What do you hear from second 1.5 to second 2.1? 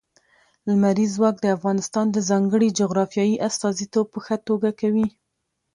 افغانستان